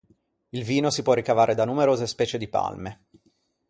[0.49, 3.03] Il vino si può ricavare da numerose specie di palme.